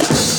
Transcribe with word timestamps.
Thank 0.00 0.32
you. 0.32 0.37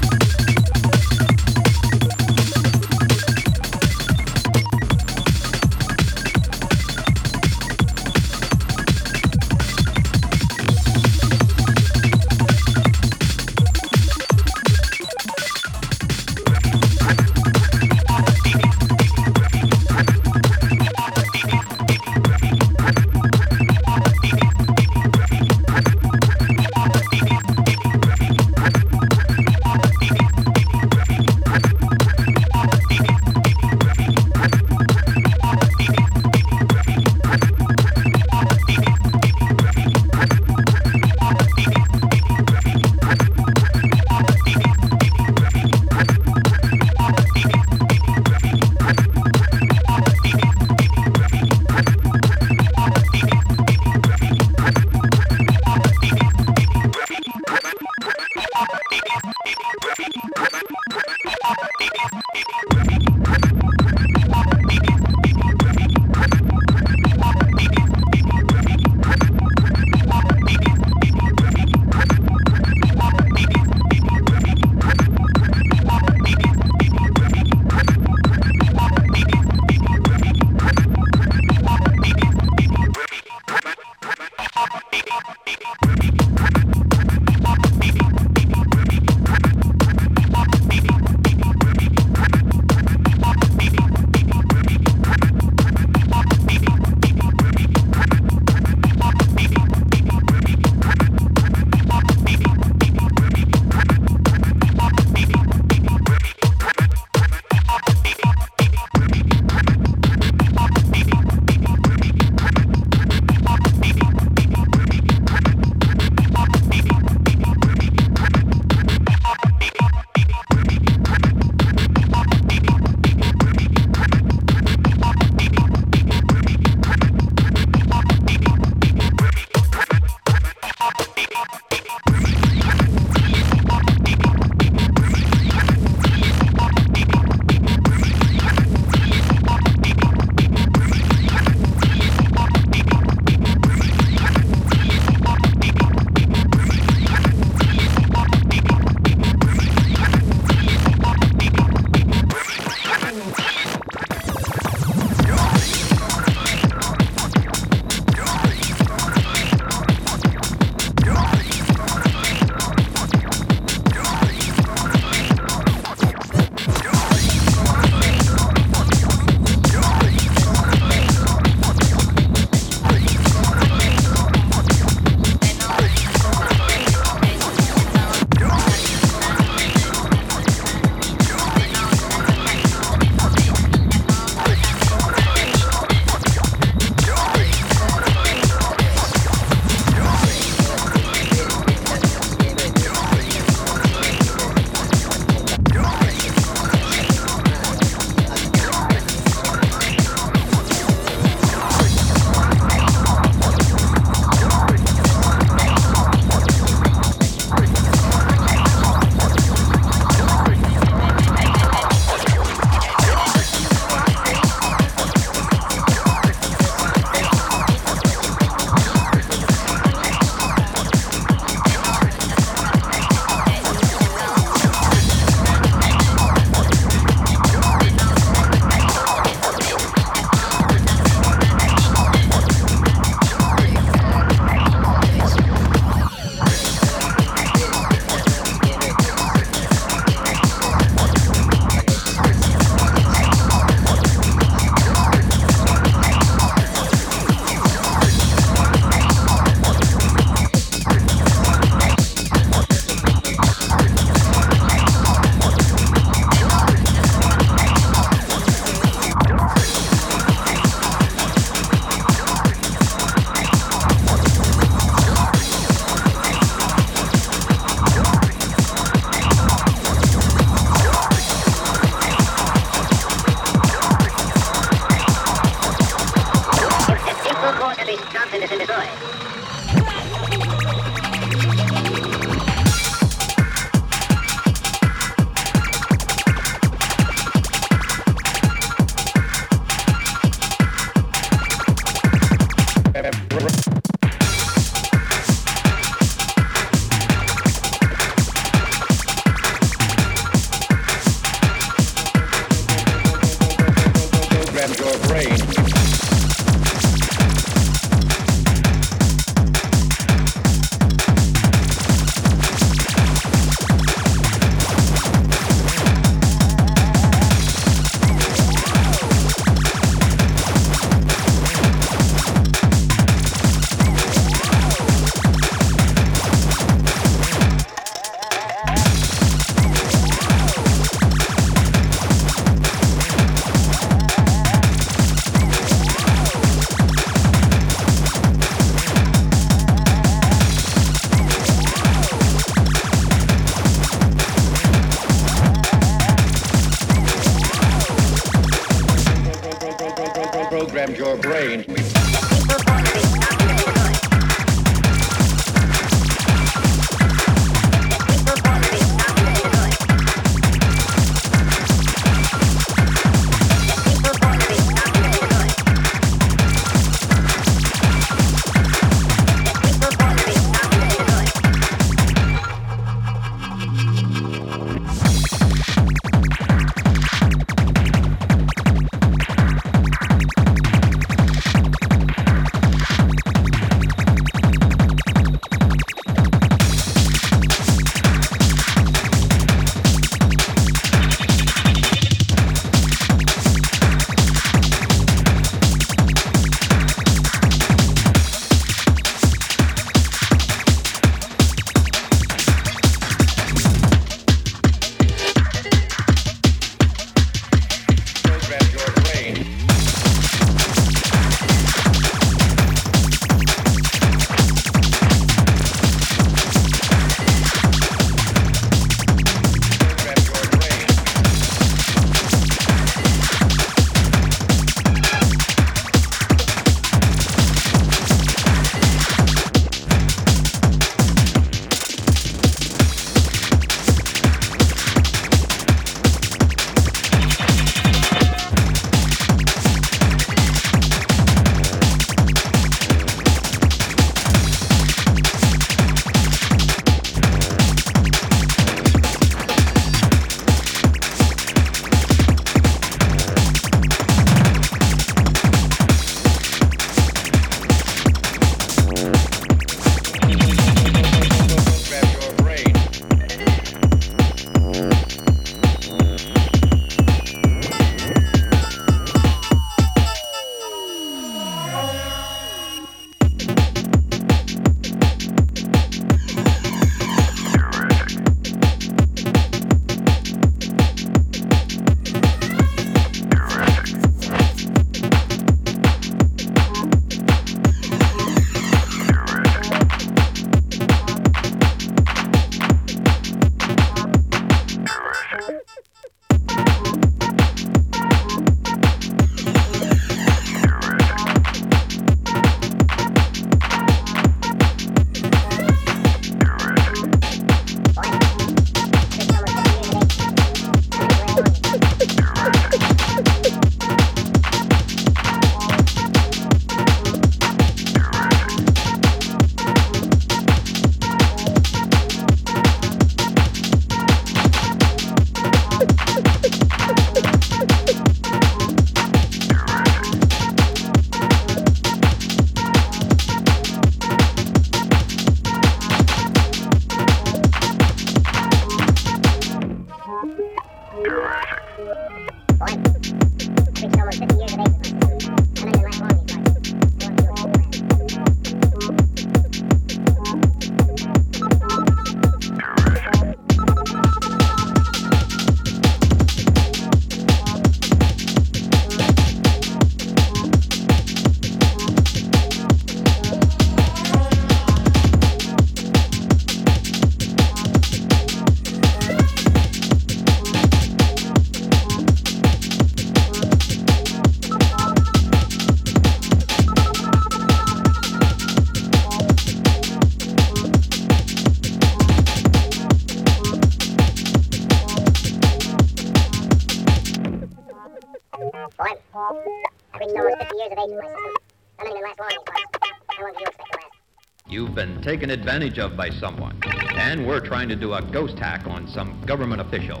taken 595.10 595.30
advantage 595.30 595.80
of 595.80 595.96
by 595.96 596.08
someone. 596.08 596.56
And 596.94 597.26
we're 597.26 597.40
trying 597.40 597.68
to 597.68 597.74
do 597.74 597.94
a 597.94 598.00
ghost 598.00 598.38
hack 598.38 598.68
on 598.68 598.86
some 598.86 599.20
government 599.26 599.60
official. 599.60 600.00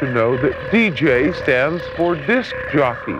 To 0.00 0.12
know 0.12 0.36
that 0.38 0.52
DJ 0.72 1.34
stands 1.42 1.82
for 1.96 2.16
disc 2.16 2.54
jockey, 2.72 3.12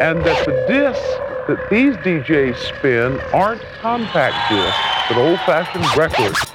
and 0.00 0.24
that 0.24 0.44
the 0.44 0.52
discs 0.68 1.00
that 1.46 1.70
these 1.70 1.94
DJs 1.96 2.56
spin 2.56 3.18
aren't 3.32 3.62
compact 3.80 4.50
discs, 4.50 4.76
but 5.08 5.16
old-fashioned 5.16 5.96
records. 5.96 6.47